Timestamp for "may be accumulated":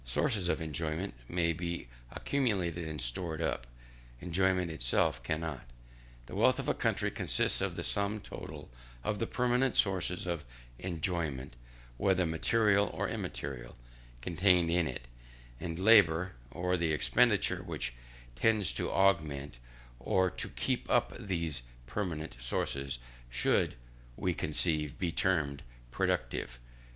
1.29-2.87